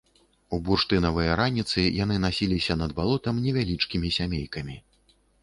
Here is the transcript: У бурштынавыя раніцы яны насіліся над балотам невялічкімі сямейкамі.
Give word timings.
У 0.55 0.59
бурштынавыя 0.69 1.35
раніцы 1.41 1.83
яны 2.03 2.15
насіліся 2.25 2.79
над 2.81 2.91
балотам 3.01 3.35
невялічкімі 3.45 4.13
сямейкамі. 4.19 4.81